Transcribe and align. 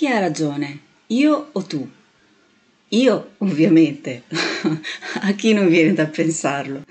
Chi 0.00 0.06
ha 0.06 0.18
ragione? 0.18 0.78
Io 1.08 1.50
o 1.52 1.62
tu? 1.64 1.86
Io, 2.88 3.32
ovviamente, 3.36 4.22
a 5.20 5.32
chi 5.32 5.52
non 5.52 5.68
viene 5.68 5.92
da 5.92 6.06
pensarlo. 6.06 6.84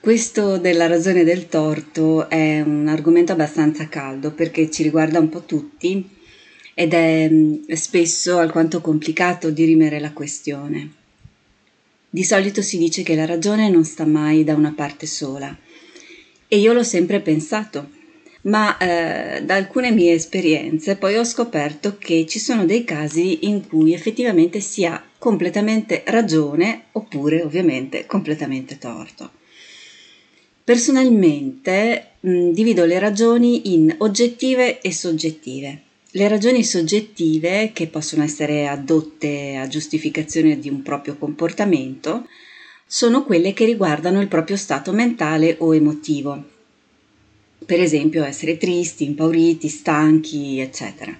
Questo 0.00 0.58
della 0.58 0.86
ragione 0.86 1.24
del 1.24 1.48
torto 1.48 2.28
è 2.28 2.60
un 2.60 2.88
argomento 2.88 3.32
abbastanza 3.32 3.88
caldo 3.88 4.32
perché 4.32 4.70
ci 4.70 4.82
riguarda 4.82 5.18
un 5.18 5.30
po' 5.30 5.44
tutti 5.44 6.06
ed 6.74 6.92
è 6.92 7.26
mm, 7.26 7.70
spesso 7.72 8.36
alquanto 8.36 8.82
complicato 8.82 9.48
dirimere 9.48 9.98
la 9.98 10.12
questione. 10.12 10.92
Di 12.10 12.22
solito 12.22 12.60
si 12.60 12.76
dice 12.76 13.02
che 13.02 13.14
la 13.14 13.24
ragione 13.24 13.70
non 13.70 13.84
sta 13.84 14.04
mai 14.04 14.44
da 14.44 14.52
una 14.52 14.74
parte 14.76 15.06
sola 15.06 15.56
e 16.48 16.58
io 16.58 16.74
l'ho 16.74 16.84
sempre 16.84 17.20
pensato, 17.20 17.88
ma 18.44 18.76
eh, 18.76 19.42
da 19.42 19.54
alcune 19.54 19.90
mie 19.90 20.12
esperienze 20.12 20.96
poi 20.96 21.16
ho 21.16 21.24
scoperto 21.24 21.96
che 21.98 22.26
ci 22.26 22.38
sono 22.38 22.64
dei 22.64 22.84
casi 22.84 23.46
in 23.46 23.66
cui 23.66 23.94
effettivamente 23.94 24.60
si 24.60 24.84
ha 24.84 25.02
completamente 25.18 26.02
ragione 26.06 26.84
oppure 26.92 27.42
ovviamente 27.42 28.06
completamente 28.06 28.78
torto. 28.78 29.30
Personalmente 30.62 32.12
mh, 32.20 32.50
divido 32.50 32.84
le 32.84 32.98
ragioni 32.98 33.74
in 33.74 33.94
oggettive 33.98 34.80
e 34.80 34.92
soggettive. 34.92 35.80
Le 36.10 36.28
ragioni 36.28 36.62
soggettive, 36.62 37.72
che 37.72 37.88
possono 37.88 38.22
essere 38.22 38.68
addotte 38.68 39.56
a 39.56 39.66
giustificazione 39.66 40.58
di 40.58 40.68
un 40.68 40.80
proprio 40.82 41.16
comportamento, 41.16 42.28
sono 42.86 43.24
quelle 43.24 43.52
che 43.52 43.64
riguardano 43.64 44.20
il 44.20 44.28
proprio 44.28 44.56
stato 44.56 44.92
mentale 44.92 45.56
o 45.58 45.74
emotivo. 45.74 46.53
Per 47.66 47.80
esempio 47.80 48.24
essere 48.24 48.56
tristi, 48.56 49.04
impauriti, 49.04 49.68
stanchi, 49.68 50.60
eccetera. 50.60 51.16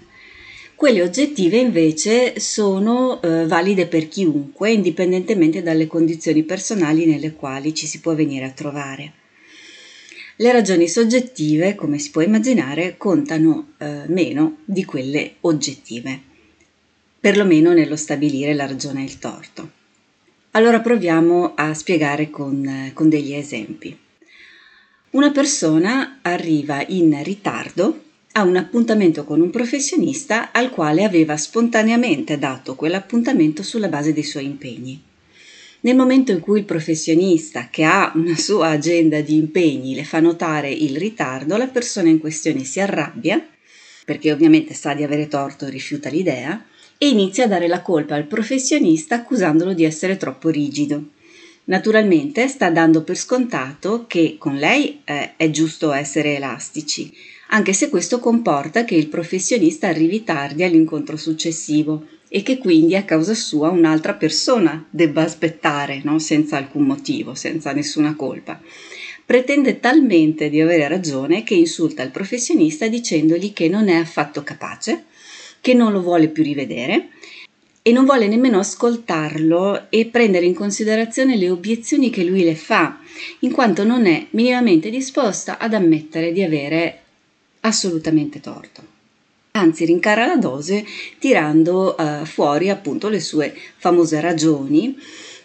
Quelle 0.74 1.02
oggettive 1.02 1.56
invece 1.56 2.38
sono 2.40 3.22
eh, 3.22 3.46
valide 3.46 3.86
per 3.86 4.08
chiunque, 4.08 4.72
indipendentemente 4.72 5.62
dalle 5.62 5.86
condizioni 5.86 6.42
personali 6.42 7.06
nelle 7.06 7.32
quali 7.32 7.72
ci 7.72 7.86
si 7.86 8.00
può 8.00 8.14
venire 8.14 8.44
a 8.44 8.50
trovare. 8.50 9.12
Le 10.36 10.52
ragioni 10.52 10.88
soggettive, 10.88 11.76
come 11.76 11.98
si 11.98 12.10
può 12.10 12.20
immaginare, 12.20 12.96
contano 12.98 13.74
eh, 13.78 14.02
meno 14.08 14.58
di 14.64 14.84
quelle 14.84 15.36
oggettive, 15.42 16.20
perlomeno 17.20 17.72
nello 17.72 17.96
stabilire 17.96 18.52
la 18.52 18.66
ragione 18.66 19.02
e 19.02 19.04
il 19.04 19.18
torto. 19.18 19.70
Allora 20.50 20.80
proviamo 20.80 21.54
a 21.54 21.72
spiegare 21.72 22.30
con, 22.30 22.90
con 22.92 23.08
degli 23.08 23.32
esempi. 23.32 23.96
Una 25.14 25.30
persona 25.30 26.18
arriva 26.22 26.84
in 26.88 27.22
ritardo 27.22 28.02
a 28.32 28.42
un 28.42 28.56
appuntamento 28.56 29.22
con 29.22 29.40
un 29.40 29.48
professionista 29.48 30.50
al 30.50 30.70
quale 30.70 31.04
aveva 31.04 31.36
spontaneamente 31.36 32.36
dato 32.36 32.74
quell'appuntamento 32.74 33.62
sulla 33.62 33.86
base 33.86 34.12
dei 34.12 34.24
suoi 34.24 34.46
impegni. 34.46 35.00
Nel 35.82 35.94
momento 35.94 36.32
in 36.32 36.40
cui 36.40 36.58
il 36.58 36.64
professionista, 36.64 37.68
che 37.70 37.84
ha 37.84 38.10
una 38.16 38.34
sua 38.34 38.70
agenda 38.70 39.20
di 39.20 39.36
impegni, 39.36 39.94
le 39.94 40.02
fa 40.02 40.18
notare 40.18 40.72
il 40.72 40.96
ritardo, 40.96 41.56
la 41.56 41.68
persona 41.68 42.08
in 42.08 42.18
questione 42.18 42.64
si 42.64 42.80
arrabbia, 42.80 43.40
perché 44.04 44.32
ovviamente 44.32 44.74
sa 44.74 44.94
di 44.94 45.04
avere 45.04 45.28
torto 45.28 45.66
e 45.66 45.70
rifiuta 45.70 46.08
l'idea, 46.08 46.60
e 46.98 47.06
inizia 47.06 47.44
a 47.44 47.48
dare 47.48 47.68
la 47.68 47.82
colpa 47.82 48.16
al 48.16 48.26
professionista 48.26 49.14
accusandolo 49.14 49.74
di 49.74 49.84
essere 49.84 50.16
troppo 50.16 50.48
rigido. 50.48 51.10
Naturalmente 51.66 52.46
sta 52.48 52.68
dando 52.68 53.02
per 53.04 53.16
scontato 53.16 54.04
che 54.06 54.36
con 54.38 54.56
lei 54.56 55.00
eh, 55.04 55.34
è 55.36 55.48
giusto 55.48 55.92
essere 55.92 56.36
elastici, 56.36 57.10
anche 57.48 57.72
se 57.72 57.88
questo 57.88 58.18
comporta 58.18 58.84
che 58.84 58.94
il 58.94 59.08
professionista 59.08 59.88
arrivi 59.88 60.24
tardi 60.24 60.62
all'incontro 60.62 61.16
successivo 61.16 62.06
e 62.28 62.42
che 62.42 62.58
quindi 62.58 62.96
a 62.96 63.04
causa 63.04 63.32
sua 63.32 63.70
un'altra 63.70 64.12
persona 64.12 64.86
debba 64.90 65.22
aspettare, 65.22 66.02
no? 66.04 66.18
senza 66.18 66.58
alcun 66.58 66.82
motivo, 66.82 67.34
senza 67.34 67.72
nessuna 67.72 68.14
colpa. 68.14 68.60
Pretende 69.24 69.80
talmente 69.80 70.50
di 70.50 70.60
avere 70.60 70.86
ragione 70.86 71.44
che 71.44 71.54
insulta 71.54 72.02
il 72.02 72.10
professionista 72.10 72.88
dicendogli 72.88 73.54
che 73.54 73.70
non 73.70 73.88
è 73.88 73.94
affatto 73.94 74.42
capace, 74.42 75.04
che 75.62 75.72
non 75.72 75.92
lo 75.92 76.02
vuole 76.02 76.28
più 76.28 76.42
rivedere 76.42 77.08
e 77.86 77.92
non 77.92 78.06
vuole 78.06 78.28
nemmeno 78.28 78.60
ascoltarlo 78.60 79.90
e 79.90 80.06
prendere 80.06 80.46
in 80.46 80.54
considerazione 80.54 81.36
le 81.36 81.50
obiezioni 81.50 82.08
che 82.08 82.24
lui 82.24 82.42
le 82.42 82.54
fa, 82.54 82.98
in 83.40 83.52
quanto 83.52 83.84
non 83.84 84.06
è 84.06 84.26
minimamente 84.30 84.88
disposta 84.88 85.58
ad 85.58 85.74
ammettere 85.74 86.32
di 86.32 86.42
avere 86.42 87.00
assolutamente 87.60 88.40
torto. 88.40 88.82
Anzi 89.50 89.84
rincara 89.84 90.24
la 90.24 90.36
dose 90.36 90.82
tirando 91.18 91.94
uh, 91.98 92.24
fuori 92.24 92.70
appunto 92.70 93.10
le 93.10 93.20
sue 93.20 93.54
famose 93.76 94.18
ragioni 94.18 94.96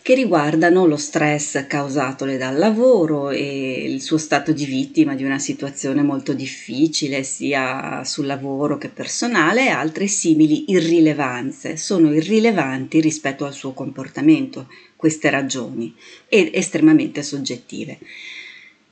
che 0.10 0.16
riguardano 0.16 0.88
lo 0.88 0.98
stress 0.98 1.68
causatole 1.68 2.38
dal 2.38 2.58
lavoro 2.58 3.30
e 3.30 3.84
il 3.88 4.02
suo 4.02 4.18
stato 4.18 4.52
di 4.52 4.66
vittima 4.66 5.14
di 5.14 5.24
una 5.24 5.38
situazione 5.38 6.02
molto 6.02 6.34
difficile 6.34 7.22
sia 7.22 8.04
sul 8.04 8.26
lavoro 8.26 8.80
che 8.80 8.90
personale 8.90 9.68
e 9.68 9.70
altre 9.70 10.08
simili 10.08 10.72
irrilevanze. 10.72 11.78
Sono 11.78 12.12
irrilevanti 12.12 13.00
rispetto 13.00 13.46
al 13.46 13.54
suo 13.54 13.74
comportamento 13.74 14.68
queste 14.96 15.30
ragioni 15.30 15.94
ed 16.28 16.50
estremamente 16.54 17.22
soggettive. 17.22 18.00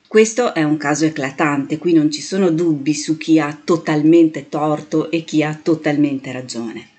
Questo 0.06 0.54
è 0.54 0.62
un 0.62 0.76
caso 0.76 1.04
eclatante, 1.04 1.78
qui 1.78 1.94
non 1.94 2.12
ci 2.12 2.22
sono 2.22 2.50
dubbi 2.50 2.94
su 2.94 3.16
chi 3.16 3.40
ha 3.40 3.60
totalmente 3.64 4.48
torto 4.48 5.10
e 5.10 5.24
chi 5.24 5.42
ha 5.42 5.58
totalmente 5.60 6.30
ragione. 6.30 6.90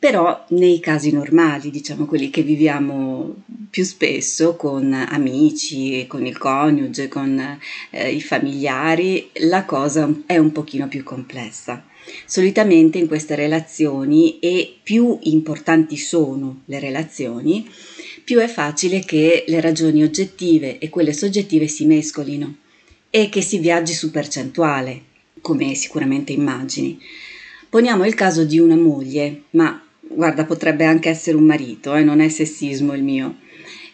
Però 0.00 0.44
nei 0.50 0.78
casi 0.78 1.10
normali, 1.10 1.70
diciamo 1.70 2.06
quelli 2.06 2.30
che 2.30 2.42
viviamo 2.42 3.34
più 3.68 3.82
spesso 3.84 4.54
con 4.54 4.92
amici, 4.92 6.06
con 6.06 6.24
il 6.24 6.38
coniuge, 6.38 7.08
con 7.08 7.58
eh, 7.90 8.12
i 8.12 8.20
familiari, 8.20 9.30
la 9.48 9.64
cosa 9.64 10.08
è 10.26 10.38
un 10.38 10.52
pochino 10.52 10.86
più 10.86 11.02
complessa. 11.02 11.84
Solitamente 12.24 12.98
in 12.98 13.08
queste 13.08 13.34
relazioni, 13.34 14.38
e 14.38 14.76
più 14.80 15.18
importanti 15.22 15.96
sono 15.96 16.62
le 16.66 16.78
relazioni, 16.78 17.68
più 18.22 18.38
è 18.38 18.46
facile 18.46 19.00
che 19.00 19.44
le 19.48 19.60
ragioni 19.60 20.04
oggettive 20.04 20.78
e 20.78 20.90
quelle 20.90 21.12
soggettive 21.12 21.66
si 21.66 21.86
mescolino 21.86 22.58
e 23.10 23.28
che 23.28 23.42
si 23.42 23.58
viaggi 23.58 23.94
su 23.94 24.12
percentuale, 24.12 25.02
come 25.40 25.74
sicuramente 25.74 26.32
immagini. 26.32 27.00
Poniamo 27.68 28.06
il 28.06 28.14
caso 28.14 28.44
di 28.44 28.58
una 28.58 28.76
moglie, 28.76 29.42
ma 29.50 29.82
guarda, 30.08 30.44
potrebbe 30.44 30.84
anche 30.84 31.08
essere 31.08 31.36
un 31.36 31.44
marito, 31.44 31.94
eh, 31.94 32.02
non 32.02 32.20
è 32.20 32.28
sessismo 32.28 32.94
il 32.94 33.02
mio, 33.02 33.36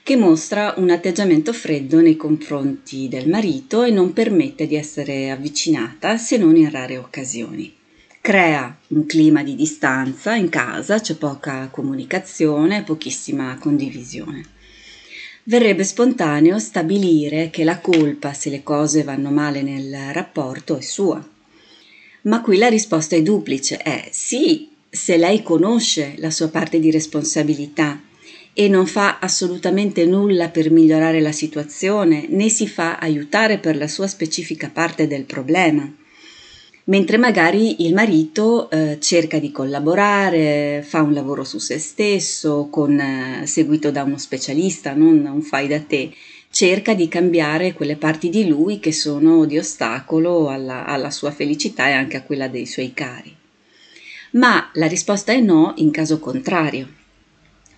che 0.02 0.16
mostra 0.16 0.74
un 0.76 0.90
atteggiamento 0.90 1.52
freddo 1.52 2.00
nei 2.00 2.16
confronti 2.16 3.08
del 3.08 3.28
marito 3.28 3.82
e 3.82 3.90
non 3.90 4.12
permette 4.12 4.66
di 4.66 4.76
essere 4.76 5.30
avvicinata 5.30 6.16
se 6.16 6.36
non 6.36 6.56
in 6.56 6.70
rare 6.70 6.98
occasioni 6.98 7.82
crea 8.24 8.74
un 8.88 9.04
clima 9.04 9.42
di 9.42 9.54
distanza 9.54 10.34
in 10.34 10.48
casa, 10.48 10.98
c'è 10.98 11.14
poca 11.16 11.68
comunicazione, 11.70 12.82
pochissima 12.82 13.58
condivisione. 13.58 14.42
Verrebbe 15.42 15.84
spontaneo 15.84 16.58
stabilire 16.58 17.50
che 17.50 17.64
la 17.64 17.80
colpa 17.80 18.32
se 18.32 18.48
le 18.48 18.62
cose 18.62 19.02
vanno 19.02 19.28
male 19.28 19.60
nel 19.60 19.94
rapporto 20.14 20.78
è 20.78 20.80
sua. 20.80 21.22
Ma 22.22 22.40
qui 22.40 22.56
la 22.56 22.68
risposta 22.68 23.14
è 23.14 23.20
duplice, 23.20 23.76
è 23.76 24.08
sì, 24.10 24.70
se 24.94 25.16
lei 25.16 25.42
conosce 25.42 26.14
la 26.18 26.30
sua 26.30 26.48
parte 26.48 26.78
di 26.78 26.90
responsabilità 26.90 28.00
e 28.52 28.68
non 28.68 28.86
fa 28.86 29.18
assolutamente 29.18 30.06
nulla 30.06 30.48
per 30.48 30.70
migliorare 30.70 31.20
la 31.20 31.32
situazione, 31.32 32.26
né 32.28 32.48
si 32.48 32.68
fa 32.68 32.98
aiutare 32.98 33.58
per 33.58 33.76
la 33.76 33.88
sua 33.88 34.06
specifica 34.06 34.70
parte 34.72 35.08
del 35.08 35.24
problema 35.24 35.92
mentre 36.84 37.16
magari 37.16 37.86
il 37.86 37.94
marito 37.94 38.68
eh, 38.70 38.98
cerca 39.00 39.38
di 39.38 39.50
collaborare, 39.50 40.84
fa 40.86 41.02
un 41.02 41.12
lavoro 41.12 41.44
su 41.44 41.58
se 41.58 41.78
stesso, 41.78 42.68
con, 42.70 42.98
eh, 42.98 43.46
seguito 43.46 43.90
da 43.90 44.02
uno 44.02 44.18
specialista, 44.18 44.92
non 44.92 45.24
un 45.24 45.42
fai 45.42 45.68
da 45.68 45.80
te, 45.80 46.12
cerca 46.50 46.94
di 46.94 47.08
cambiare 47.08 47.72
quelle 47.72 47.96
parti 47.96 48.28
di 48.28 48.46
lui 48.46 48.80
che 48.80 48.92
sono 48.92 49.44
di 49.44 49.58
ostacolo 49.58 50.48
alla, 50.48 50.84
alla 50.84 51.10
sua 51.10 51.30
felicità 51.30 51.88
e 51.88 51.92
anche 51.92 52.16
a 52.16 52.22
quella 52.22 52.48
dei 52.48 52.66
suoi 52.66 52.92
cari. 52.92 53.43
Ma 54.34 54.70
la 54.74 54.86
risposta 54.86 55.32
è 55.32 55.40
no 55.40 55.74
in 55.76 55.90
caso 55.90 56.18
contrario, 56.18 56.88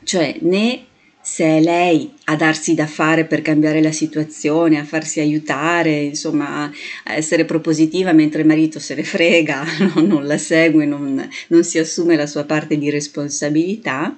cioè 0.04 0.36
né 0.40 0.86
se 1.20 1.44
è 1.44 1.60
lei 1.60 2.12
a 2.26 2.36
darsi 2.36 2.74
da 2.74 2.86
fare 2.86 3.24
per 3.24 3.42
cambiare 3.42 3.82
la 3.82 3.90
situazione, 3.90 4.78
a 4.78 4.84
farsi 4.84 5.18
aiutare, 5.18 6.02
insomma, 6.02 6.70
a 7.04 7.14
essere 7.14 7.44
propositiva 7.44 8.12
mentre 8.12 8.42
il 8.42 8.46
marito 8.46 8.78
se 8.78 8.94
ne 8.94 9.02
frega, 9.02 9.64
no? 9.94 10.00
non 10.02 10.24
la 10.24 10.38
segue, 10.38 10.86
non, 10.86 11.28
non 11.48 11.64
si 11.64 11.78
assume 11.78 12.14
la 12.14 12.28
sua 12.28 12.44
parte 12.44 12.78
di 12.78 12.90
responsabilità, 12.90 14.16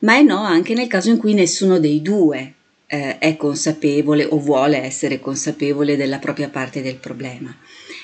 ma 0.00 0.16
è 0.16 0.22
no 0.22 0.38
anche 0.42 0.74
nel 0.74 0.86
caso 0.86 1.08
in 1.08 1.16
cui 1.16 1.32
nessuno 1.32 1.78
dei 1.78 2.02
due 2.02 2.52
eh, 2.86 3.18
è 3.18 3.36
consapevole 3.36 4.26
o 4.26 4.38
vuole 4.38 4.82
essere 4.82 5.18
consapevole 5.18 5.96
della 5.96 6.18
propria 6.18 6.50
parte 6.50 6.82
del 6.82 6.96
problema. 6.96 7.56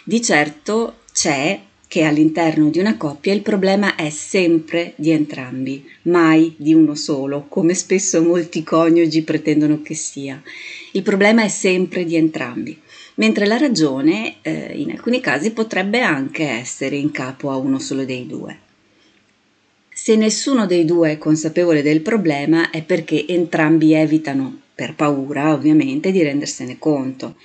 Di 0.02 0.22
certo 0.22 1.00
c'è 1.12 1.60
che 1.88 2.02
all'interno 2.02 2.68
di 2.68 2.78
una 2.78 2.98
coppia 2.98 3.32
il 3.32 3.40
problema 3.40 3.96
è 3.96 4.10
sempre 4.10 4.92
di 4.96 5.10
entrambi, 5.10 5.88
mai 6.02 6.54
di 6.58 6.74
uno 6.74 6.94
solo, 6.94 7.46
come 7.48 7.72
spesso 7.72 8.22
molti 8.22 8.62
coniugi 8.62 9.22
pretendono 9.22 9.80
che 9.80 9.94
sia. 9.94 10.40
Il 10.92 11.02
problema 11.02 11.42
è 11.42 11.48
sempre 11.48 12.04
di 12.04 12.14
entrambi, 12.14 12.78
mentre 13.14 13.46
la 13.46 13.56
ragione 13.56 14.36
eh, 14.42 14.70
in 14.74 14.90
alcuni 14.90 15.20
casi 15.20 15.52
potrebbe 15.52 16.02
anche 16.02 16.46
essere 16.46 16.96
in 16.96 17.10
capo 17.10 17.50
a 17.50 17.56
uno 17.56 17.78
solo 17.78 18.04
dei 18.04 18.26
due. 18.26 18.58
Se 19.90 20.14
nessuno 20.14 20.66
dei 20.66 20.84
due 20.84 21.12
è 21.12 21.18
consapevole 21.18 21.82
del 21.82 22.02
problema 22.02 22.68
è 22.70 22.82
perché 22.84 23.26
entrambi 23.26 23.94
evitano, 23.94 24.60
per 24.74 24.94
paura 24.94 25.54
ovviamente, 25.54 26.12
di 26.12 26.22
rendersene 26.22 26.78
conto. 26.78 27.36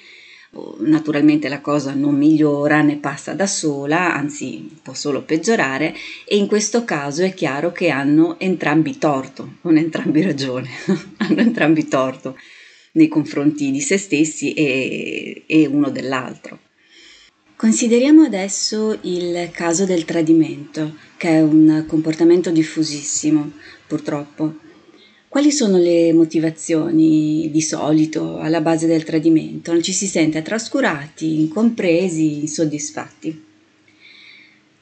Naturalmente 0.79 1.49
la 1.49 1.61
cosa 1.61 1.93
non 1.95 2.15
migliora 2.15 2.81
né 2.81 2.97
passa 2.97 3.33
da 3.33 3.47
sola, 3.47 4.13
anzi 4.13 4.69
può 4.83 4.93
solo 4.93 5.23
peggiorare 5.23 5.95
e 6.27 6.37
in 6.37 6.45
questo 6.45 6.83
caso 6.83 7.23
è 7.23 7.33
chiaro 7.33 7.71
che 7.71 7.89
hanno 7.89 8.39
entrambi 8.39 8.99
torto, 8.99 9.55
non 9.61 9.77
entrambi 9.77 10.21
ragione, 10.21 10.69
hanno 11.17 11.39
entrambi 11.39 11.87
torto 11.87 12.37
nei 12.91 13.07
confronti 13.07 13.71
di 13.71 13.81
se 13.81 13.97
stessi 13.97 14.53
e, 14.53 15.43
e 15.47 15.65
uno 15.65 15.89
dell'altro. 15.89 16.59
Consideriamo 17.55 18.23
adesso 18.23 18.99
il 19.01 19.49
caso 19.51 19.85
del 19.85 20.05
tradimento, 20.05 20.97
che 21.17 21.29
è 21.29 21.41
un 21.41 21.85
comportamento 21.87 22.51
diffusissimo, 22.51 23.53
purtroppo. 23.87 24.55
Quali 25.33 25.51
sono 25.51 25.79
le 25.79 26.13
motivazioni 26.13 27.49
di 27.51 27.61
solito 27.63 28.37
alla 28.37 28.61
base 28.61 28.85
del 28.85 29.03
tradimento? 29.03 29.71
Non 29.71 29.81
ci 29.81 29.91
si 29.91 30.05
sente 30.05 30.43
trascurati, 30.43 31.39
incompresi, 31.39 32.41
insoddisfatti. 32.41 33.43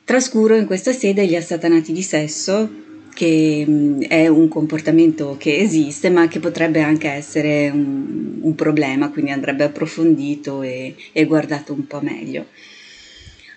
Trascuro 0.03 0.57
in 0.57 0.65
questa 0.65 0.91
sede 0.91 1.25
gli 1.25 1.37
assatanati 1.37 1.93
di 1.93 2.01
sesso, 2.01 2.69
che 3.13 3.63
mm, 3.65 4.01
è 4.01 4.27
un 4.27 4.49
comportamento 4.49 5.37
che 5.39 5.55
esiste, 5.55 6.09
ma 6.09 6.27
che 6.27 6.39
potrebbe 6.39 6.81
anche 6.81 7.07
essere 7.07 7.69
un, 7.69 8.39
un 8.41 8.53
problema, 8.53 9.09
quindi 9.09 9.31
andrebbe 9.31 9.63
approfondito 9.63 10.63
e, 10.63 10.95
e 11.13 11.23
guardato 11.23 11.71
un 11.71 11.87
po' 11.87 12.01
meglio. 12.01 12.47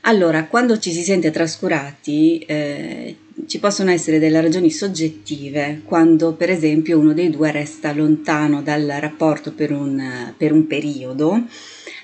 Allora, 0.03 0.45
quando 0.45 0.79
ci 0.79 0.93
si 0.93 1.03
sente 1.03 1.33
trascurati, 1.33 2.39
eh, 2.39 3.17
ci 3.47 3.59
possono 3.59 3.91
essere 3.91 4.19
delle 4.19 4.41
ragioni 4.41 4.71
soggettive, 4.71 5.83
quando 5.85 6.35
per 6.35 6.51
esempio 6.51 6.99
uno 6.99 7.13
dei 7.13 7.31
due 7.31 7.51
resta 7.51 7.93
lontano 7.93 8.63
dal 8.63 8.87
rapporto 9.01 9.53
per 9.53 9.73
un, 9.73 10.33
per 10.37 10.53
un 10.53 10.67
periodo, 10.67 11.43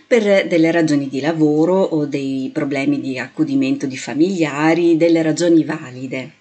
per 0.06 0.46
delle 0.48 0.70
ragioni 0.72 1.08
di 1.08 1.20
lavoro 1.20 1.80
o 1.80 2.04
dei 2.04 2.50
problemi 2.52 3.00
di 3.00 3.18
accudimento 3.18 3.86
di 3.86 3.96
familiari, 3.96 4.96
delle 4.96 5.22
ragioni 5.22 5.64
valide. 5.64 6.32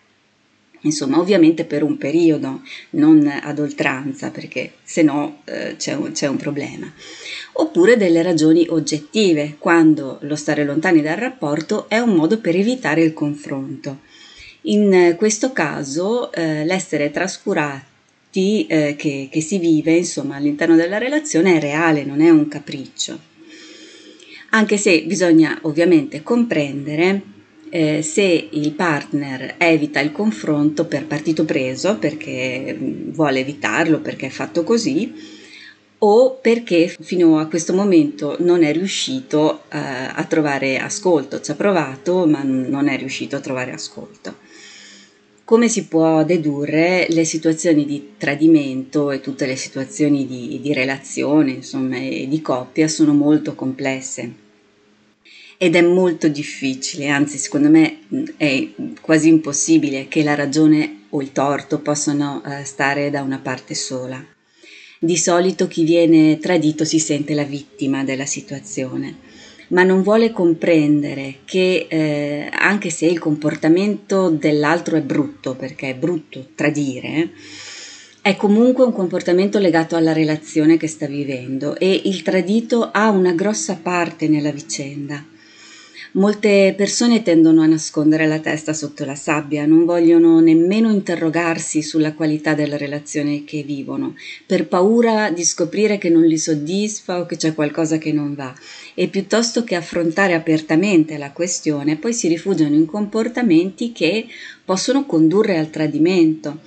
Insomma, 0.81 1.19
ovviamente 1.19 1.65
per 1.65 1.83
un 1.83 1.97
periodo, 1.97 2.61
non 2.91 3.27
ad 3.27 3.59
oltranza, 3.59 4.31
perché 4.31 4.73
se 4.83 5.01
no 5.01 5.41
eh, 5.43 5.75
c'è, 5.77 5.93
un, 5.93 6.11
c'è 6.13 6.27
un 6.27 6.37
problema. 6.37 6.91
Oppure 7.53 7.97
delle 7.97 8.21
ragioni 8.21 8.65
oggettive, 8.69 9.55
quando 9.59 10.19
lo 10.21 10.35
stare 10.35 10.63
lontani 10.63 11.01
dal 11.01 11.17
rapporto 11.17 11.89
è 11.89 11.99
un 11.99 12.15
modo 12.15 12.39
per 12.39 12.55
evitare 12.55 13.03
il 13.03 13.13
confronto. 13.13 13.99
In 14.69 15.15
questo 15.17 15.51
caso 15.51 16.31
eh, 16.31 16.63
l'essere 16.63 17.09
trascurati 17.09 18.67
eh, 18.67 18.95
che, 18.95 19.27
che 19.31 19.41
si 19.41 19.57
vive 19.57 19.93
insomma, 19.93 20.35
all'interno 20.35 20.75
della 20.75 20.99
relazione 20.99 21.57
è 21.57 21.59
reale, 21.59 22.03
non 22.03 22.21
è 22.21 22.29
un 22.29 22.47
capriccio. 22.47 23.19
Anche 24.51 24.77
se 24.77 25.03
bisogna 25.03 25.57
ovviamente 25.63 26.21
comprendere 26.21 27.21
eh, 27.71 28.03
se 28.03 28.49
il 28.51 28.71
partner 28.73 29.55
evita 29.57 30.01
il 30.01 30.11
confronto 30.11 30.85
per 30.85 31.05
partito 31.05 31.45
preso, 31.45 31.97
perché 31.97 32.75
mm, 32.77 33.11
vuole 33.11 33.39
evitarlo, 33.39 33.99
perché 33.99 34.27
è 34.27 34.31
fatto 34.31 34.63
così, 34.63 35.11
o 36.01 36.35
perché 36.35 36.95
fino 36.99 37.39
a 37.39 37.47
questo 37.47 37.73
momento 37.73 38.37
non 38.39 38.63
è 38.63 38.71
riuscito 38.71 39.63
eh, 39.69 39.77
a 39.79 40.23
trovare 40.25 40.77
ascolto, 40.77 41.41
ci 41.41 41.49
ha 41.51 41.55
provato 41.55 42.27
ma 42.27 42.43
non 42.43 42.87
è 42.87 42.97
riuscito 42.97 43.35
a 43.35 43.39
trovare 43.39 43.71
ascolto. 43.71 44.47
Come 45.49 45.67
si 45.67 45.85
può 45.85 46.23
dedurre, 46.23 47.07
le 47.09 47.25
situazioni 47.25 47.83
di 47.83 48.11
tradimento 48.19 49.09
e 49.09 49.19
tutte 49.19 49.47
le 49.47 49.55
situazioni 49.55 50.27
di, 50.27 50.59
di 50.61 50.73
relazione, 50.73 51.53
insomma, 51.53 51.97
e 51.97 52.27
di 52.29 52.39
coppia 52.39 52.87
sono 52.87 53.15
molto 53.15 53.55
complesse 53.55 54.31
ed 55.57 55.75
è 55.75 55.81
molto 55.81 56.27
difficile, 56.27 57.07
anzi 57.07 57.39
secondo 57.39 57.67
me 57.67 58.01
è 58.37 58.67
quasi 59.01 59.29
impossibile 59.29 60.07
che 60.07 60.21
la 60.21 60.35
ragione 60.35 61.05
o 61.09 61.19
il 61.19 61.31
torto 61.31 61.79
possano 61.79 62.43
eh, 62.45 62.63
stare 62.63 63.09
da 63.09 63.23
una 63.23 63.39
parte 63.39 63.73
sola. 63.73 64.23
Di 64.99 65.17
solito 65.17 65.67
chi 65.67 65.83
viene 65.83 66.37
tradito 66.37 66.85
si 66.85 66.99
sente 66.99 67.33
la 67.33 67.43
vittima 67.43 68.03
della 68.03 68.27
situazione, 68.27 69.28
ma 69.69 69.83
non 69.83 70.01
vuole 70.01 70.31
comprendere 70.31 71.39
che 71.45 71.87
eh, 71.89 72.49
anche 72.51 72.89
se 72.89 73.05
il 73.05 73.19
comportamento 73.19 74.29
dell'altro 74.29 74.95
è 74.95 75.01
brutto, 75.01 75.55
perché 75.55 75.89
è 75.89 75.95
brutto 75.95 76.47
tradire, 76.55 77.31
è 78.21 78.35
comunque 78.35 78.83
un 78.83 78.93
comportamento 78.93 79.59
legato 79.59 79.95
alla 79.95 80.13
relazione 80.13 80.77
che 80.77 80.87
sta 80.87 81.07
vivendo 81.07 81.75
e 81.77 82.01
il 82.05 82.21
tradito 82.21 82.89
ha 82.91 83.09
una 83.09 83.31
grossa 83.31 83.79
parte 83.81 84.27
nella 84.27 84.51
vicenda. 84.51 85.23
Molte 86.13 86.73
persone 86.75 87.21
tendono 87.21 87.61
a 87.61 87.67
nascondere 87.67 88.25
la 88.25 88.39
testa 88.39 88.73
sotto 88.73 89.05
la 89.05 89.13
sabbia, 89.13 89.67
non 89.67 89.85
vogliono 89.85 90.39
nemmeno 90.39 90.89
interrogarsi 90.89 91.83
sulla 91.83 92.13
qualità 92.13 92.55
della 92.55 92.77
relazione 92.77 93.43
che 93.43 93.61
vivono, 93.61 94.15
per 94.47 94.67
paura 94.67 95.29
di 95.29 95.43
scoprire 95.43 95.99
che 95.99 96.09
non 96.09 96.23
li 96.23 96.39
soddisfa 96.39 97.19
o 97.19 97.27
che 97.27 97.37
c'è 97.37 97.53
qualcosa 97.53 97.99
che 97.99 98.11
non 98.11 98.33
va. 98.33 98.51
E 98.95 99.07
piuttosto 99.07 99.63
che 99.63 99.75
affrontare 99.75 100.33
apertamente 100.33 101.15
la 101.19 101.31
questione, 101.31 101.97
poi 101.97 102.13
si 102.13 102.27
rifugiano 102.27 102.73
in 102.73 102.87
comportamenti 102.87 103.91
che 103.91 104.25
possono 104.65 105.05
condurre 105.05 105.59
al 105.59 105.69
tradimento. 105.69 106.61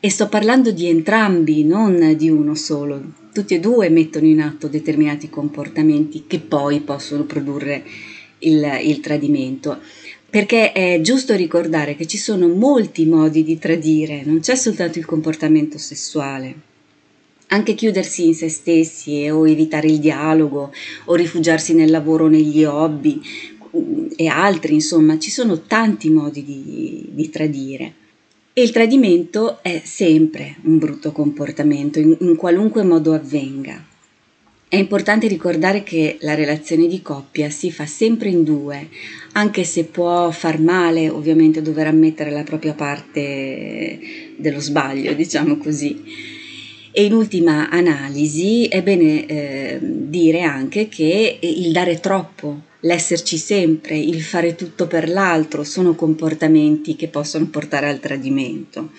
E 0.00 0.10
sto 0.10 0.28
parlando 0.28 0.72
di 0.72 0.88
entrambi, 0.88 1.62
non 1.62 2.16
di 2.16 2.30
uno 2.30 2.56
solo. 2.56 3.00
Tutti 3.32 3.54
e 3.54 3.60
due 3.60 3.90
mettono 3.90 4.26
in 4.26 4.40
atto 4.40 4.66
determinati 4.66 5.30
comportamenti 5.30 6.24
che 6.26 6.40
poi 6.40 6.80
possono 6.80 7.22
produrre 7.22 7.84
il, 8.40 8.80
il 8.82 9.00
tradimento 9.00 9.78
perché 10.30 10.72
è 10.72 11.00
giusto 11.00 11.34
ricordare 11.34 11.96
che 11.96 12.06
ci 12.06 12.18
sono 12.18 12.48
molti 12.48 13.06
modi 13.06 13.42
di 13.42 13.58
tradire, 13.58 14.22
non 14.24 14.40
c'è 14.40 14.56
soltanto 14.56 14.98
il 14.98 15.06
comportamento 15.06 15.78
sessuale. 15.78 16.66
Anche 17.46 17.74
chiudersi 17.74 18.26
in 18.26 18.34
se 18.34 18.50
stessi 18.50 19.26
o 19.30 19.48
evitare 19.48 19.86
il 19.86 19.98
dialogo 19.98 20.70
o 21.06 21.14
rifugiarsi 21.14 21.72
nel 21.72 21.90
lavoro 21.90 22.28
negli 22.28 22.62
hobby 22.62 23.22
e 24.14 24.26
altri, 24.26 24.74
insomma, 24.74 25.18
ci 25.18 25.30
sono 25.30 25.62
tanti 25.62 26.10
modi 26.10 26.44
di, 26.44 27.08
di 27.10 27.30
tradire. 27.30 27.94
E 28.52 28.62
il 28.62 28.70
tradimento 28.70 29.62
è 29.62 29.80
sempre 29.82 30.56
un 30.64 30.76
brutto 30.76 31.10
comportamento, 31.10 31.98
in, 31.98 32.14
in 32.20 32.36
qualunque 32.36 32.82
modo 32.82 33.14
avvenga. 33.14 33.82
È 34.70 34.76
importante 34.76 35.28
ricordare 35.28 35.82
che 35.82 36.18
la 36.20 36.34
relazione 36.34 36.88
di 36.88 37.00
coppia 37.00 37.48
si 37.48 37.72
fa 37.72 37.86
sempre 37.86 38.28
in 38.28 38.44
due, 38.44 38.90
anche 39.32 39.64
se 39.64 39.84
può 39.84 40.30
far 40.30 40.60
male 40.60 41.08
ovviamente 41.08 41.62
dover 41.62 41.86
ammettere 41.86 42.30
la 42.30 42.42
propria 42.42 42.74
parte 42.74 43.98
dello 44.36 44.60
sbaglio, 44.60 45.14
diciamo 45.14 45.56
così. 45.56 46.02
E 46.92 47.02
in 47.02 47.14
ultima 47.14 47.70
analisi 47.70 48.66
è 48.66 48.82
bene 48.82 49.24
eh, 49.24 49.78
dire 49.80 50.42
anche 50.42 50.88
che 50.88 51.38
il 51.40 51.72
dare 51.72 51.98
troppo, 51.98 52.64
l'esserci 52.80 53.38
sempre, 53.38 53.96
il 53.96 54.20
fare 54.20 54.54
tutto 54.54 54.86
per 54.86 55.08
l'altro 55.08 55.64
sono 55.64 55.94
comportamenti 55.94 56.94
che 56.94 57.08
possono 57.08 57.46
portare 57.46 57.88
al 57.88 58.00
tradimento. 58.00 58.90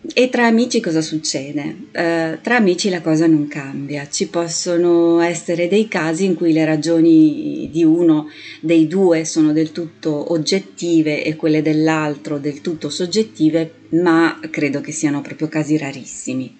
E 0.00 0.28
tra 0.28 0.46
amici 0.46 0.80
cosa 0.80 1.02
succede? 1.02 1.76
Uh, 1.92 2.40
tra 2.40 2.56
amici 2.56 2.88
la 2.88 3.00
cosa 3.00 3.26
non 3.26 3.48
cambia, 3.48 4.08
ci 4.08 4.28
possono 4.28 5.20
essere 5.20 5.66
dei 5.66 5.88
casi 5.88 6.24
in 6.24 6.34
cui 6.34 6.52
le 6.52 6.64
ragioni 6.64 7.68
di 7.70 7.82
uno 7.82 8.28
dei 8.60 8.86
due 8.86 9.24
sono 9.24 9.52
del 9.52 9.72
tutto 9.72 10.32
oggettive 10.32 11.24
e 11.24 11.34
quelle 11.34 11.62
dell'altro 11.62 12.38
del 12.38 12.60
tutto 12.60 12.90
soggettive, 12.90 13.72
ma 13.90 14.38
credo 14.50 14.80
che 14.80 14.92
siano 14.92 15.20
proprio 15.20 15.48
casi 15.48 15.76
rarissimi. 15.76 16.56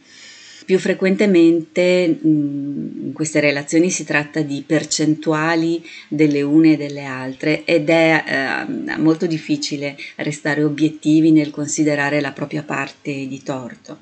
Più 0.69 0.79
frequentemente 0.79 2.19
in 2.21 3.13
queste 3.15 3.41
relazioni 3.41 3.89
si 3.89 4.05
tratta 4.05 4.43
di 4.43 4.63
percentuali 4.67 5.83
delle 6.09 6.43
une 6.43 6.75
e 6.75 6.77
delle 6.77 7.05
altre 7.05 7.65
ed 7.65 7.89
è 7.89 8.67
eh, 8.69 8.99
molto 8.99 9.27
difficile 9.27 9.97
restare 10.17 10.63
obiettivi 10.63 11.33
nel 11.33 11.49
considerare 11.49 12.21
la 12.21 12.33
propria 12.33 12.65
parte 12.65 13.27
di 13.27 13.43
torto. 13.43 14.01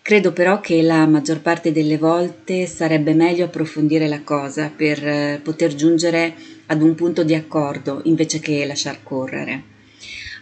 Credo 0.00 0.32
però 0.32 0.60
che 0.60 0.80
la 0.80 1.06
maggior 1.06 1.42
parte 1.42 1.72
delle 1.72 1.98
volte 1.98 2.64
sarebbe 2.64 3.12
meglio 3.12 3.44
approfondire 3.44 4.08
la 4.08 4.22
cosa 4.22 4.72
per 4.74 5.06
eh, 5.06 5.40
poter 5.42 5.74
giungere 5.74 6.34
ad 6.68 6.80
un 6.80 6.94
punto 6.94 7.22
di 7.22 7.34
accordo 7.34 8.00
invece 8.04 8.40
che 8.40 8.64
lasciar 8.64 9.02
correre. 9.02 9.62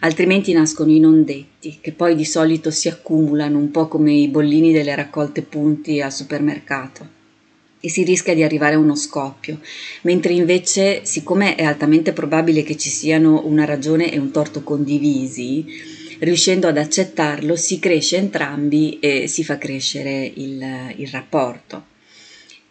Altrimenti 0.03 0.51
nascono 0.51 0.91
i 0.91 0.99
non 0.99 1.23
detti, 1.23 1.77
che 1.79 1.91
poi 1.91 2.15
di 2.15 2.25
solito 2.25 2.71
si 2.71 2.87
accumulano 2.87 3.59
un 3.59 3.69
po' 3.69 3.87
come 3.87 4.11
i 4.13 4.27
bollini 4.27 4.71
delle 4.71 4.95
raccolte 4.95 5.43
punti 5.43 6.01
al 6.01 6.11
supermercato 6.11 7.19
e 7.79 7.89
si 7.89 8.03
rischia 8.03 8.33
di 8.33 8.41
arrivare 8.41 8.75
a 8.75 8.79
uno 8.79 8.95
scoppio, 8.95 9.59
mentre 10.01 10.33
invece, 10.33 11.01
siccome 11.03 11.55
è 11.55 11.63
altamente 11.63 12.13
probabile 12.13 12.63
che 12.63 12.77
ci 12.77 12.89
siano 12.89 13.45
una 13.45 13.65
ragione 13.65 14.11
e 14.11 14.17
un 14.17 14.31
torto 14.31 14.63
condivisi, 14.63 15.65
riuscendo 16.19 16.67
ad 16.67 16.77
accettarlo 16.77 17.55
si 17.55 17.77
cresce 17.79 18.17
entrambi 18.17 18.97
e 18.99 19.27
si 19.27 19.43
fa 19.43 19.57
crescere 19.57 20.31
il, 20.35 20.93
il 20.95 21.07
rapporto. 21.09 21.85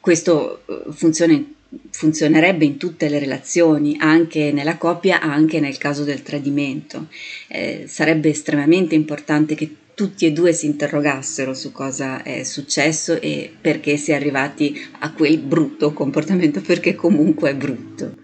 Questo 0.00 0.62
eh, 0.66 0.92
funziona, 0.92 1.44
funzionerebbe 1.90 2.64
in 2.64 2.76
tutte 2.76 3.08
le 3.08 3.18
relazioni, 3.18 3.96
anche 3.98 4.52
nella 4.52 4.76
coppia, 4.76 5.20
anche 5.20 5.60
nel 5.60 5.78
caso 5.78 6.04
del 6.04 6.22
tradimento. 6.22 7.08
Eh, 7.48 7.84
sarebbe 7.86 8.30
estremamente 8.30 8.94
importante 8.94 9.54
che 9.54 9.74
tutti 9.94 10.24
e 10.24 10.32
due 10.32 10.52
si 10.52 10.66
interrogassero 10.66 11.52
su 11.52 11.72
cosa 11.72 12.22
è 12.22 12.42
successo 12.42 13.20
e 13.20 13.52
perché 13.60 13.98
si 13.98 14.12
è 14.12 14.14
arrivati 14.14 14.74
a 15.00 15.12
quel 15.12 15.38
brutto 15.38 15.92
comportamento, 15.92 16.60
perché 16.62 16.94
comunque 16.94 17.50
è 17.50 17.54
brutto. 17.54 18.16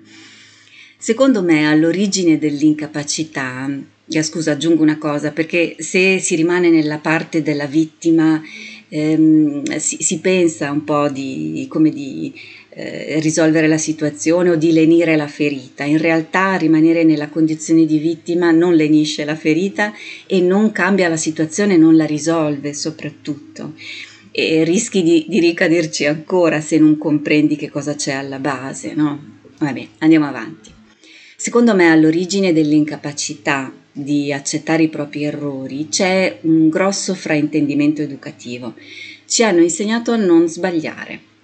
Secondo 0.97 1.43
me 1.43 1.69
all'origine 1.69 2.38
dell'incapacità, 2.38 3.71
eh, 4.09 4.23
scusa 4.23 4.53
aggiungo 4.53 4.83
una 4.83 4.97
cosa, 4.97 5.33
perché 5.33 5.76
se 5.79 6.19
si 6.19 6.35
rimane 6.35 6.71
nella 6.71 6.99
parte 6.99 7.43
della 7.43 7.67
vittima 7.67 8.43
ehm, 8.88 9.76
si, 9.76 9.99
si, 10.00 10.21
pensa 10.21 10.71
un 10.71 10.85
po' 10.85 11.09
di, 11.09 11.67
come 11.69 11.91
di 11.91 12.33
eh, 12.78 13.21
risolvere 13.21 13.68
la 13.68 13.78
situazione 13.78 14.50
o 14.50 14.54
di 14.54 14.71
lenire 14.71 15.16
la 15.16 15.28
ferita. 15.28 15.85
In 15.85 15.97
realtà 15.97 16.56
rimanere 16.56 17.04
nella 17.04 17.30
condizione 17.30 17.87
di 17.87 17.97
vittima 17.97 18.50
non 18.50 18.75
lenisce 18.75 19.25
la 19.25 19.35
ferita 19.35 19.95
e 20.26 20.42
non 20.42 20.73
cambia 20.73 21.09
la 21.09 21.16
situazione, 21.16 21.78
non 21.78 21.97
la 21.97 22.04
risolve 22.04 22.75
soprattutto. 22.75 23.73
E 24.30 24.62
rischi 24.64 25.02
di, 25.02 25.25
di 25.26 25.40
ricaderci 25.40 26.04
ancora 26.04 26.61
se 26.61 26.76
non 26.76 26.99
comprendi 26.99 27.56
che 27.56 27.71
cosa 27.71 27.95
c'è 27.95 28.12
alla 28.12 28.38
base, 28.38 28.92
no? 28.92 29.38
Vabbè, 29.59 29.87
andiamo 29.99 30.26
avanti. 30.26 30.71
Secondo 31.35 31.75
me 31.75 31.90
all'origine 31.90 32.52
dell'incapacità 32.52 33.73
di 33.90 34.30
accettare 34.35 34.83
i 34.83 34.88
propri 34.88 35.25
errori 35.25 35.88
c'è 35.88 36.40
un 36.42 36.68
grosso 36.68 37.14
fraintendimento 37.14 38.02
educativo. 38.02 38.75
Ci 39.26 39.42
hanno 39.42 39.62
insegnato 39.62 40.12
a 40.12 40.16
non 40.16 40.47
sbagliare 40.47 41.35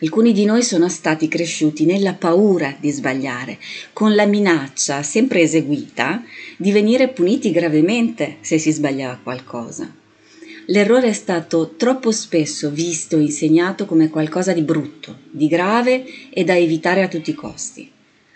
Alcuni 0.00 0.32
di 0.32 0.44
noi 0.44 0.64
sono 0.64 0.88
stati 0.88 1.28
cresciuti 1.28 1.84
nella 1.84 2.14
paura 2.14 2.76
di 2.80 2.90
sbagliare, 2.90 3.58
con 3.92 4.16
la 4.16 4.26
minaccia 4.26 5.04
sempre 5.04 5.40
eseguita 5.40 6.22
di 6.56 6.72
venire 6.72 7.08
puniti 7.08 7.52
gravemente 7.52 8.38
se 8.40 8.58
si 8.58 8.72
sbagliava 8.72 9.20
qualcosa. 9.22 9.94
L'errore 10.66 11.08
è 11.08 11.12
stato 11.12 11.74
troppo 11.76 12.10
spesso 12.10 12.70
visto 12.70 13.16
e 13.16 13.22
insegnato 13.22 13.86
come 13.86 14.08
qualcosa 14.08 14.52
di 14.52 14.62
brutto, 14.62 15.20
di 15.30 15.46
grave 15.46 16.04
e 16.30 16.42
da 16.42 16.56
evitare 16.56 17.02
a 17.02 17.08
tutti 17.08 17.30
i 17.30 17.34
costi. 17.34 17.88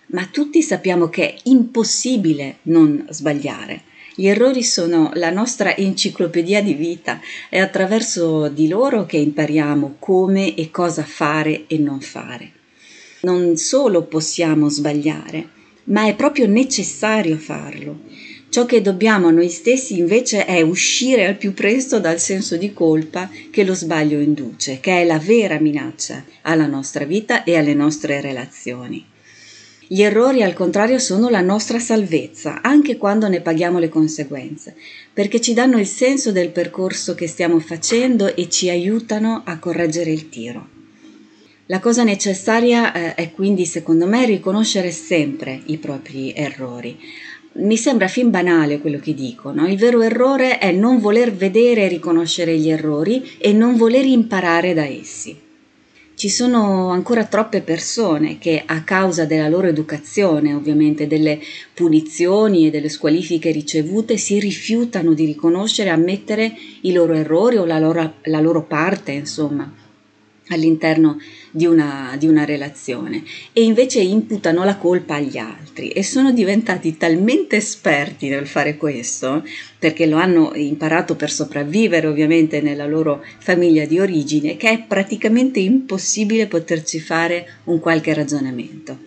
Ma 0.09 0.29
tutti 0.31 0.63
sappiamo 0.63 1.09
che 1.09 1.35
è 1.35 1.37
impossibile 1.45 2.59
non 2.63 3.05
sbagliare 3.11 3.83
gli 4.19 4.27
errori 4.27 4.65
sono 4.65 5.13
la 5.15 5.31
nostra 5.31 5.77
enciclopedia 5.77 6.61
di 6.61 6.75
vita, 6.75 7.21
è 7.49 7.61
attraverso 7.61 8.49
di 8.49 8.67
loro 8.67 9.07
che 9.07 9.17
impariamo 9.17 9.95
come 10.01 10.57
e 10.57 10.73
cosa 10.73 11.05
fare 11.05 11.69
e 11.69 11.79
non 11.79 12.01
fare. 12.01 12.51
Non 13.21 13.57
solo 13.57 14.07
possiamo 14.07 14.69
sbagliare, 14.69 15.49
ma 15.85 16.09
è 16.09 16.17
proprio 16.17 16.49
necessario 16.49 17.37
farlo. 17.37 18.01
Ciò 18.49 18.67
che 18.67 18.83
dobbiamo 18.83 19.29
a 19.29 19.31
noi 19.31 19.51
stessi 19.51 19.97
invece 19.97 20.47
è 20.47 20.63
uscire 20.63 21.25
al 21.25 21.37
più 21.37 21.55
presto 21.55 22.01
dal 22.01 22.19
senso 22.19 22.57
di 22.57 22.73
colpa 22.73 23.31
che 23.53 23.63
lo 23.63 23.75
sbaglio 23.75 24.19
induce, 24.19 24.81
che 24.81 25.01
è 25.01 25.05
la 25.05 25.21
vera 25.21 25.61
minaccia 25.61 26.25
alla 26.43 26.67
nostra 26.67 27.05
vita 27.05 27.45
e 27.45 27.57
alle 27.57 27.75
nostre 27.75 28.21
relazioni. 28.21 29.07
Gli 29.91 30.03
errori, 30.03 30.43
al 30.43 30.53
contrario, 30.53 30.99
sono 30.99 31.31
la 31.31 31.41
nostra 31.41 31.79
salvezza, 31.79 32.61
anche 32.61 32.99
quando 32.99 33.27
ne 33.27 33.41
paghiamo 33.41 33.79
le 33.79 33.89
conseguenze, 33.89 34.77
perché 35.11 35.41
ci 35.41 35.55
danno 35.55 35.79
il 35.79 35.87
senso 35.87 36.31
del 36.31 36.51
percorso 36.51 37.15
che 37.15 37.27
stiamo 37.27 37.59
facendo 37.59 38.37
e 38.37 38.51
ci 38.51 38.69
aiutano 38.69 39.41
a 39.47 39.59
correggere 39.59 40.11
il 40.11 40.29
tiro. 40.29 40.69
La 41.69 41.81
cosa 41.81 42.05
necessaria 42.05 42.93
eh, 42.93 43.15
è 43.15 43.33
quindi, 43.33 43.65
secondo 43.65 44.07
me, 44.07 44.27
riconoscere 44.27 44.91
sempre 44.91 45.63
i 45.65 45.79
propri 45.79 46.35
errori. 46.35 46.99
Mi 47.55 47.79
sembra 47.79 48.09
fin 48.09 48.29
banale 48.29 48.81
quello 48.81 48.99
che 48.99 49.15
dico, 49.15 49.53
no? 49.53 49.67
Il 49.67 49.79
vero 49.79 50.03
errore 50.03 50.59
è 50.59 50.71
non 50.71 51.01
voler 51.01 51.33
vedere 51.33 51.85
e 51.85 51.89
riconoscere 51.89 52.59
gli 52.59 52.69
errori 52.69 53.37
e 53.39 53.55
non 53.55 53.77
voler 53.77 54.05
imparare 54.05 54.75
da 54.75 54.85
essi. 54.85 55.48
Ci 56.19 56.31
sono 56.31 56.89
ancora 56.89 57.27
troppe 57.27 57.61
persone 57.61 58.39
che 58.39 58.65
a 58.67 58.83
causa 58.83 59.25
della 59.25 59.47
loro 59.49 59.69
educazione, 59.69 60.53
ovviamente 60.53 61.07
delle 61.07 61.39
punizioni 61.73 62.67
e 62.67 62.71
delle 62.71 62.89
squalifiche 62.89 63.53
ricevute, 63.53 64.17
si 64.17 64.41
rifiutano 64.41 65.15
di 65.15 65.25
riconoscere 65.25 65.91
e 65.91 65.93
ammettere 65.93 66.57
i 66.81 66.93
loro 66.93 67.15
errori 67.15 67.59
o 67.59 67.65
la 67.65 67.79
loro, 67.79 68.15
la 68.25 68.41
loro 68.41 68.65
parte, 68.65 69.13
insomma, 69.13 69.73
all'interno 70.49 71.19
di 71.51 71.67
una, 71.67 72.15
di 72.19 72.27
una 72.27 72.45
relazione 72.45 73.23
e 73.53 73.63
invece 73.63 74.01
imputano 74.01 74.65
la 74.65 74.77
colpa 74.77 75.15
agli 75.15 75.39
altri 75.39 75.91
e 75.91 76.03
sono 76.03 76.33
diventati 76.33 76.97
talmente 76.97 77.57
esperti 77.57 78.29
nel 78.29 78.47
fare 78.47 78.77
questo 78.77 79.45
perché 79.79 80.07
lo 80.07 80.17
hanno 80.17 80.53
imparato 80.55 81.17
per 81.17 81.31
sopravvivere 81.31 82.07
ovviamente 82.07 82.61
nella 82.61 82.87
loro 82.87 83.25
famiglia 83.39 83.85
di 83.87 83.99
origine 83.99 84.57
che 84.57 84.71
è 84.71 84.83
praticamente 84.87 85.61
impossibile 85.61 86.47
poterci 86.47 87.01
fare 87.01 87.55
un 87.65 87.81
qualche 87.81 88.15
ragionamento. 88.15 89.07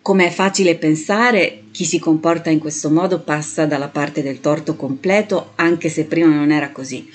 Come 0.00 0.26
è 0.26 0.30
facile 0.30 0.76
pensare, 0.76 1.64
chi 1.70 1.84
si 1.84 1.98
comporta 1.98 2.48
in 2.48 2.60
questo 2.60 2.88
modo 2.88 3.20
passa 3.20 3.66
dalla 3.66 3.88
parte 3.88 4.22
del 4.22 4.40
torto 4.40 4.74
completo, 4.74 5.52
anche 5.56 5.90
se 5.90 6.06
prima 6.06 6.34
non 6.34 6.50
era 6.50 6.70
così 6.70 7.06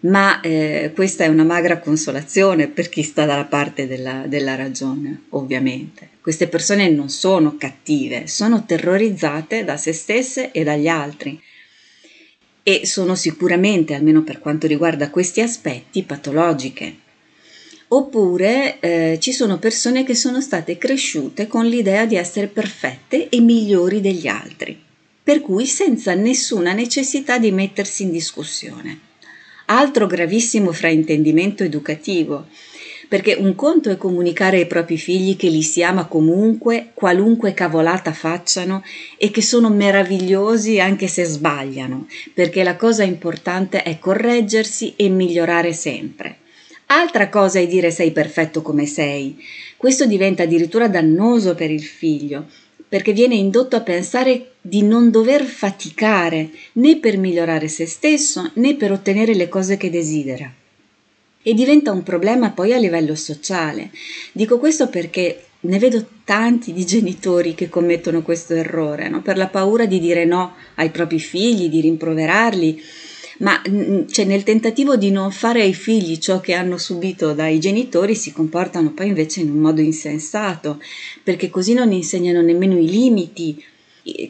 ma 0.00 0.40
eh, 0.40 0.92
questa 0.94 1.24
è 1.24 1.28
una 1.28 1.44
magra 1.44 1.78
consolazione 1.78 2.68
per 2.68 2.88
chi 2.88 3.02
sta 3.02 3.24
dalla 3.24 3.46
parte 3.46 3.86
della, 3.86 4.24
della 4.26 4.54
ragione, 4.54 5.22
ovviamente. 5.30 6.10
Queste 6.20 6.48
persone 6.48 6.88
non 6.90 7.08
sono 7.08 7.56
cattive, 7.56 8.26
sono 8.26 8.64
terrorizzate 8.66 9.64
da 9.64 9.76
se 9.76 9.92
stesse 9.92 10.50
e 10.50 10.64
dagli 10.64 10.88
altri 10.88 11.40
e 12.62 12.84
sono 12.84 13.14
sicuramente, 13.14 13.94
almeno 13.94 14.22
per 14.22 14.40
quanto 14.40 14.66
riguarda 14.66 15.08
questi 15.08 15.40
aspetti, 15.40 16.02
patologiche. 16.02 16.96
Oppure 17.88 18.80
eh, 18.80 19.18
ci 19.20 19.32
sono 19.32 19.58
persone 19.58 20.02
che 20.02 20.16
sono 20.16 20.40
state 20.40 20.76
cresciute 20.76 21.46
con 21.46 21.64
l'idea 21.64 22.06
di 22.06 22.16
essere 22.16 22.48
perfette 22.48 23.28
e 23.28 23.40
migliori 23.40 24.00
degli 24.00 24.26
altri, 24.26 24.76
per 25.22 25.40
cui 25.40 25.64
senza 25.64 26.14
nessuna 26.14 26.72
necessità 26.72 27.38
di 27.38 27.52
mettersi 27.52 28.02
in 28.02 28.10
discussione. 28.10 28.98
Altro 29.68 30.06
gravissimo 30.06 30.70
fraintendimento 30.70 31.64
educativo, 31.64 32.46
perché 33.08 33.34
un 33.34 33.56
conto 33.56 33.90
è 33.90 33.96
comunicare 33.96 34.58
ai 34.58 34.66
propri 34.66 34.96
figli 34.96 35.36
che 35.36 35.48
li 35.48 35.62
si 35.62 35.82
ama 35.82 36.06
comunque, 36.06 36.90
qualunque 36.94 37.52
cavolata 37.52 38.12
facciano 38.12 38.84
e 39.16 39.32
che 39.32 39.42
sono 39.42 39.68
meravigliosi 39.68 40.78
anche 40.78 41.08
se 41.08 41.24
sbagliano, 41.24 42.06
perché 42.32 42.62
la 42.62 42.76
cosa 42.76 43.02
importante 43.02 43.82
è 43.82 43.98
correggersi 43.98 44.94
e 44.94 45.08
migliorare 45.08 45.72
sempre. 45.72 46.38
Altra 46.86 47.28
cosa 47.28 47.58
è 47.58 47.66
dire 47.66 47.90
sei 47.90 48.12
perfetto 48.12 48.62
come 48.62 48.86
sei. 48.86 49.36
Questo 49.76 50.06
diventa 50.06 50.44
addirittura 50.44 50.86
dannoso 50.86 51.56
per 51.56 51.72
il 51.72 51.82
figlio, 51.82 52.46
perché 52.88 53.12
viene 53.12 53.34
indotto 53.34 53.76
a 53.76 53.80
pensare 53.80 54.52
di 54.60 54.82
non 54.82 55.10
dover 55.10 55.44
faticare 55.44 56.50
né 56.72 56.98
per 56.98 57.18
migliorare 57.18 57.68
se 57.68 57.86
stesso 57.86 58.50
né 58.54 58.74
per 58.76 58.92
ottenere 58.92 59.34
le 59.34 59.48
cose 59.48 59.76
che 59.76 59.90
desidera. 59.90 60.52
E 61.42 61.54
diventa 61.54 61.92
un 61.92 62.02
problema 62.02 62.50
poi 62.50 62.72
a 62.72 62.78
livello 62.78 63.14
sociale. 63.14 63.90
Dico 64.32 64.58
questo 64.58 64.88
perché 64.88 65.42
ne 65.60 65.78
vedo 65.78 66.04
tanti 66.24 66.72
di 66.72 66.84
genitori 66.84 67.54
che 67.54 67.68
commettono 67.68 68.22
questo 68.22 68.54
errore, 68.54 69.08
no? 69.08 69.22
per 69.22 69.36
la 69.36 69.48
paura 69.48 69.86
di 69.86 70.00
dire 70.00 70.24
no 70.24 70.54
ai 70.74 70.90
propri 70.90 71.18
figli, 71.18 71.68
di 71.68 71.80
rimproverarli, 71.80 72.82
ma 73.38 73.60
cioè, 74.10 74.24
nel 74.24 74.42
tentativo 74.42 74.96
di 74.96 75.10
non 75.10 75.30
fare 75.30 75.62
ai 75.62 75.74
figli 75.74 76.18
ciò 76.18 76.40
che 76.40 76.54
hanno 76.54 76.78
subito 76.78 77.32
dai 77.34 77.58
genitori 77.58 78.14
si 78.14 78.32
comportano 78.32 78.92
poi 78.92 79.08
invece 79.08 79.40
in 79.40 79.50
un 79.50 79.58
modo 79.58 79.80
insensato, 79.80 80.80
perché 81.22 81.50
così 81.50 81.74
non 81.74 81.92
insegnano 81.92 82.40
nemmeno 82.40 82.78
i 82.78 82.88
limiti 82.88 83.62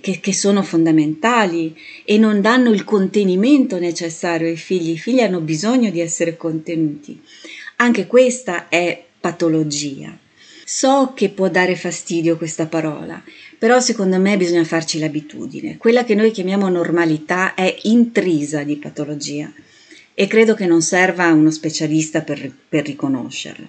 che, 0.01 0.19
che 0.21 0.33
sono 0.33 0.63
fondamentali 0.63 1.77
e 2.05 2.17
non 2.19 2.41
danno 2.41 2.73
il 2.73 2.85
contenimento 2.85 3.79
necessario 3.79 4.49
ai 4.49 4.57
figli. 4.57 4.91
I 4.91 4.99
figli 4.99 5.21
hanno 5.21 5.41
bisogno 5.41 5.91
di 5.91 6.01
essere 6.01 6.37
contenuti. 6.37 7.21
Anche 7.77 8.07
questa 8.07 8.69
è 8.69 9.05
patologia. 9.21 10.17
So 10.69 11.13
che 11.15 11.29
può 11.29 11.49
dare 11.49 11.77
fastidio 11.77 12.37
questa 12.37 12.67
parola, 12.67 13.23
però 13.57 13.79
secondo 13.79 14.19
me 14.19 14.37
bisogna 14.37 14.65
farci 14.65 14.99
l'abitudine. 14.99 15.77
Quella 15.77 16.03
che 16.03 16.17
noi 16.17 16.33
chiamiamo 16.33 16.69
normalità 16.69 17.55
è 17.55 17.73
intrisa 17.83 18.65
di 18.65 18.75
patologia 18.75 19.49
e 20.13 20.27
credo 20.27 20.55
che 20.55 20.67
non 20.67 20.83
serva 20.83 21.33
uno 21.33 21.53
specialista 21.53 22.23
per, 22.23 22.53
per 22.69 22.85
riconoscerlo. 22.85 23.69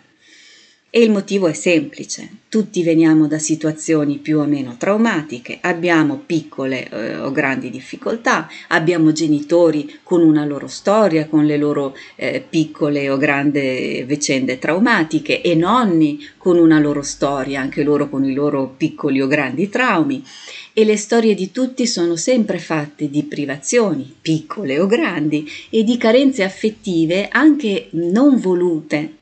E 0.89 1.01
il 1.01 1.11
motivo 1.11 1.47
è 1.47 1.53
semplice, 1.53 2.29
tutti 2.47 2.81
veniamo 2.81 3.27
da 3.27 3.39
situazioni 3.39 4.19
più 4.19 4.39
o 4.39 4.45
meno 4.45 4.77
traumatiche, 4.77 5.57
abbiamo 5.59 6.23
piccole 6.25 6.87
eh, 6.89 7.17
o 7.17 7.29
grandi 7.33 7.69
difficoltà, 7.69 8.47
abbiamo 8.69 9.11
genitori 9.11 9.99
con 10.01 10.21
una 10.21 10.45
loro 10.45 10.67
storia, 10.67 11.27
con 11.27 11.45
le 11.45 11.57
loro 11.57 11.93
eh, 12.15 12.41
piccole 12.41 13.09
o 13.09 13.17
grandi 13.17 14.05
vicende 14.07 14.59
traumatiche 14.59 15.41
e 15.41 15.55
nonni 15.55 16.25
con 16.37 16.57
una 16.57 16.79
loro 16.79 17.01
storia, 17.01 17.59
anche 17.59 17.83
loro 17.83 18.07
con 18.07 18.23
i 18.23 18.33
loro 18.33 18.73
piccoli 18.77 19.19
o 19.19 19.27
grandi 19.27 19.67
traumi. 19.67 20.23
E 20.71 20.85
le 20.85 20.95
storie 20.95 21.35
di 21.35 21.51
tutti 21.51 21.85
sono 21.85 22.15
sempre 22.15 22.59
fatte 22.59 23.09
di 23.09 23.23
privazioni, 23.23 24.15
piccole 24.21 24.79
o 24.79 24.85
grandi, 24.85 25.45
e 25.69 25.83
di 25.83 25.97
carenze 25.97 26.43
affettive 26.43 27.27
anche 27.27 27.89
non 27.91 28.39
volute 28.39 29.15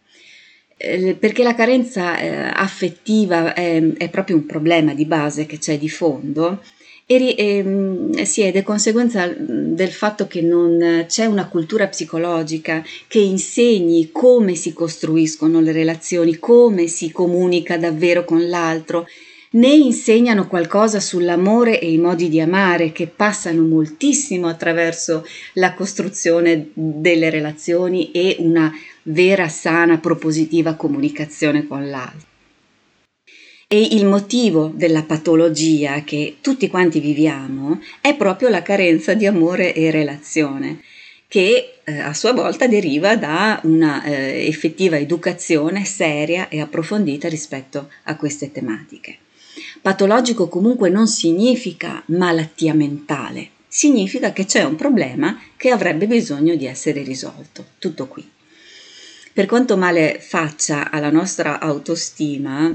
eh, 0.86 1.16
perché 1.16 1.42
la 1.42 1.56
carenza 1.56 2.18
eh, 2.20 2.30
affettiva 2.54 3.54
è, 3.54 3.82
è, 3.98 4.10
proprio 4.10 4.36
un 4.36 4.46
problema 4.46 4.94
di 4.94 5.06
base 5.06 5.48
che 5.48 5.58
c'è 5.58 5.80
di 5.80 5.90
fondo 5.90 6.62
e, 7.08 7.36
e 7.36 7.64
mm, 7.64 8.12
siede 8.22 8.62
conseguenza 8.62 9.28
del 9.28 9.92
fatto 9.92 10.28
che 10.28 10.42
non 10.42 11.06
c'è 11.08 11.26
una 11.26 11.48
cultura 11.48 11.88
psicologica 11.88 12.84
che 13.08 13.20
insegni 13.20 14.10
come 14.12 14.54
si 14.54 14.74
costruiscono 14.74 15.60
le 15.60 15.72
relazioni, 15.72 16.38
come 16.38 16.88
si 16.88 17.12
comunica 17.12 17.78
davvero 17.78 18.24
con 18.24 18.48
l'altro 18.48 19.08
né 19.56 19.74
insegnano 19.74 20.48
qualcosa 20.48 21.00
sull'amore 21.00 21.80
e 21.80 21.92
i 21.92 21.98
modi 21.98 22.30
di 22.30 22.40
amare 22.40 22.92
che 22.92 23.08
passano 23.08 23.62
moltissimo 23.64 24.48
attraverso 24.48 25.26
la 25.54 25.74
costruzione 25.74 26.70
delle 26.74 27.30
relazioni 27.30 28.12
e 28.12 28.38
una 28.40 28.72
vera, 29.04 29.48
sana, 29.48 29.98
propositiva 29.98 30.74
comunicazione 30.74 31.68
con 31.68 31.90
l'altro. 31.90 32.34
E 33.68 33.82
il 33.82 34.06
motivo 34.06 34.72
della 34.76 35.04
patologia 35.04 36.04
che 36.04 36.38
tutti 36.42 36.68
quanti 36.70 37.00
viviamo 37.00 37.82
è 38.00 38.16
proprio 38.16 38.50
la 38.50 38.62
carenza 38.62 39.14
di 39.16 39.26
amore 39.26 39.74
e 39.74 39.90
relazione, 39.90 40.82
che 41.28 41.80
eh, 41.84 42.00
a 42.00 42.14
sua 42.14 42.34
volta 42.34 42.68
deriva 42.68 43.16
da 43.16 43.60
una 43.64 44.04
eh, 44.04 44.46
effettiva 44.48 44.98
educazione 44.98 45.84
seria 45.84 46.48
e 46.50 46.62
approfondita 46.62 47.28
rispetto 47.28 47.90
a 48.04 48.16
queste 48.16 48.52
tematiche. 48.52 49.18
Patologico 49.82 50.48
comunque 50.48 50.90
non 50.90 51.08
significa 51.08 52.04
malattia 52.08 52.74
mentale, 52.74 53.50
significa 53.68 54.34
che 54.34 54.46
c'è 54.46 54.64
un 54.64 54.76
problema 54.76 55.40
che 55.58 55.70
avrebbe 55.70 56.08
bisogno 56.08 56.56
di 56.56 56.66
essere 56.66 57.04
risolto. 57.04 57.66
Tutto 57.78 58.08
qui. 58.08 58.34
Per 59.36 59.48
quanto 59.48 59.76
male 59.76 60.20
faccia 60.22 60.90
alla 60.90 61.12
nostra 61.12 61.60
autostima, 61.60 62.74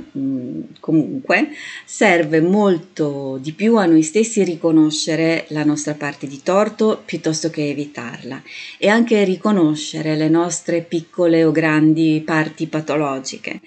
comunque, 0.78 1.48
serve 1.86 2.42
molto 2.42 3.38
di 3.40 3.52
più 3.52 3.76
a 3.76 3.86
noi 3.86 4.02
stessi 4.02 4.44
riconoscere 4.44 5.46
la 5.48 5.64
nostra 5.64 5.94
parte 5.94 6.26
di 6.26 6.42
torto 6.42 7.00
piuttosto 7.02 7.48
che 7.48 7.70
evitarla 7.70 8.42
e 8.76 8.88
anche 8.88 9.24
riconoscere 9.24 10.16
le 10.16 10.28
nostre 10.28 10.82
piccole 10.82 11.44
o 11.44 11.50
grandi 11.50 12.22
parti 12.22 12.66
patologiche. 12.66 13.62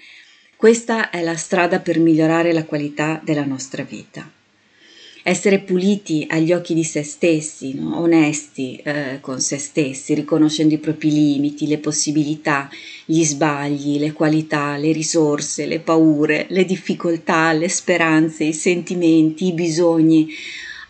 Questa 0.64 1.10
è 1.10 1.20
la 1.20 1.36
strada 1.36 1.80
per 1.80 1.98
migliorare 1.98 2.50
la 2.54 2.64
qualità 2.64 3.20
della 3.22 3.44
nostra 3.44 3.82
vita 3.82 4.26
essere 5.22 5.58
puliti 5.58 6.26
agli 6.30 6.54
occhi 6.54 6.72
di 6.72 6.84
se 6.84 7.02
stessi, 7.02 7.74
no? 7.74 8.00
onesti 8.00 8.76
eh, 8.76 9.18
con 9.20 9.42
se 9.42 9.58
stessi, 9.58 10.14
riconoscendo 10.14 10.72
i 10.72 10.78
propri 10.78 11.10
limiti, 11.10 11.66
le 11.66 11.76
possibilità, 11.76 12.70
gli 13.04 13.22
sbagli, 13.24 13.98
le 13.98 14.12
qualità, 14.12 14.78
le 14.78 14.92
risorse, 14.92 15.66
le 15.66 15.80
paure, 15.80 16.46
le 16.48 16.64
difficoltà, 16.64 17.52
le 17.52 17.68
speranze, 17.68 18.44
i 18.44 18.54
sentimenti, 18.54 19.48
i 19.48 19.52
bisogni, 19.52 20.28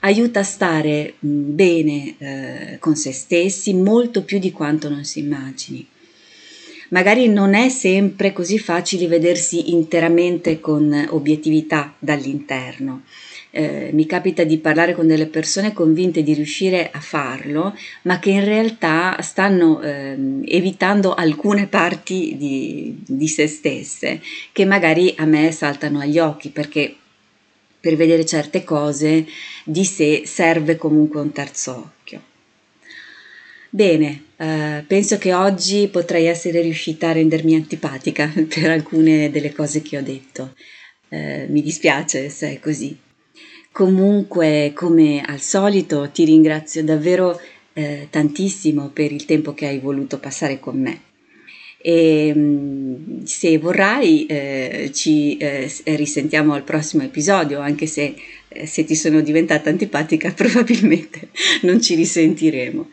aiuta 0.01 0.39
a 0.39 0.45
stare 0.45 1.15
mm, 1.27 1.55
bene 1.55 2.15
eh, 2.19 2.79
con 2.79 2.95
se 2.95 3.11
stessi 3.11 3.75
molto 3.75 4.23
più 4.23 4.39
di 4.39 4.53
quanto 4.53 4.89
non 4.89 5.03
si 5.05 5.19
immagini. 5.19 5.85
Magari 6.95 7.29
non 7.29 7.55
è 7.55 7.69
sempre 7.69 8.33
così 8.33 8.59
facile 8.59 9.09
vedersi 9.09 9.73
interamente 9.73 10.61
con 10.61 11.09
obiettività 11.11 11.93
dall'interno 11.99 13.03
eh, 13.55 13.91
mi 13.93 14.05
capita 14.05 14.43
di 14.43 14.59
parlare 14.59 14.95
con 14.95 15.07
delle 15.07 15.27
persone 15.27 15.73
convinte 15.73 16.25
di 16.25 16.35
riuscire 16.35 16.91
a 16.91 16.99
farlo, 16.99 17.77
ma 18.03 18.19
che 18.19 18.31
in 18.31 18.45
realtà 18.45 19.17
stanno 19.21 19.81
eh, 19.81 20.17
evitando 20.47 21.15
alcune 21.15 21.69
parti 21.69 22.35
di, 22.37 23.01
di 23.07 23.29
se 23.29 23.47
stesse 23.47 24.21
che 24.51 24.65
magari 24.65 25.15
a 25.19 25.25
me 25.25 25.53
saltano 25.53 26.01
agli 26.01 26.19
occhi 26.19 26.51
perché 26.51 26.97
per 27.79 27.95
vedere 27.95 28.27
certe 28.27 28.65
cose 28.65 29.25
di 29.65 29.85
sé 29.85 30.23
serve 30.27 30.77
comunque 30.77 31.21
un 31.21 31.31
terzo 31.31 31.93
occhio. 32.01 32.33
Bene, 33.75 34.27
eh, 34.37 34.85
penso 34.87 35.19
che 35.19 35.35
oggi 35.35 35.89
potrei 35.89 36.27
essere 36.27 36.61
riuscita 36.61 37.09
a 37.09 37.13
rendermi 37.13 37.57
antipatica 37.57 38.33
per 38.49 38.71
alcune 38.71 39.33
delle 39.33 39.53
cose 39.53 39.83
che 39.83 39.99
ho 39.99 40.01
detto. 40.01 40.55
Eh, 41.09 41.47
mi 41.49 41.61
dispiace 41.61 42.29
se 42.29 42.53
è 42.53 42.61
così. 42.61 42.97
Comunque, 43.73 44.71
come 44.77 45.23
al 45.23 45.41
solito, 45.41 46.09
ti 46.13 46.25
ringrazio 46.25 46.85
davvero 46.85 47.41
eh, 47.73 48.07
tantissimo 48.11 48.91
per 48.91 49.11
il 49.11 49.25
tempo 49.25 49.55
che 49.55 49.67
hai 49.67 49.81
voluto 49.81 50.21
passare 50.21 50.61
con 50.61 50.81
me. 50.81 51.01
E 51.83 52.33
mm, 52.33 53.25
se 53.25 53.59
vorrai 53.59 54.27
eh, 54.27 54.91
ci 54.95 55.37
eh, 55.39 55.69
risentiamo 55.97 56.55
al 56.55 56.63
prossimo 56.63 57.03
episodio, 57.03 57.59
anche 57.59 57.87
se, 57.87 58.15
eh, 58.47 58.67
se 58.67 58.85
ti 58.85 58.95
sono 58.95 59.21
diventata 59.21 59.69
antipatica 59.69 60.31
probabilmente 60.33 61.31
non 61.63 61.83
ci 61.83 61.97
risentiremo. 61.97 62.89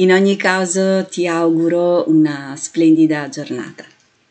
In 0.00 0.10
ogni 0.12 0.36
caso 0.36 1.04
ti 1.10 1.26
auguro 1.26 2.08
una 2.08 2.54
splendida 2.56 3.28
giornata. 3.28 3.84